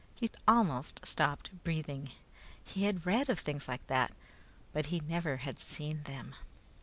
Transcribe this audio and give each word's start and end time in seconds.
He 0.15 0.31
almost 0.47 1.05
stopped 1.05 1.63
breathing. 1.63 2.09
He 2.63 2.85
had 2.85 3.05
read 3.05 3.29
of 3.29 3.37
things 3.37 3.67
like 3.67 3.85
that, 3.85 4.11
but 4.73 4.87
he 4.87 4.99
never 4.99 5.37
had 5.37 5.59
seen 5.59 6.01
them. 6.05 6.33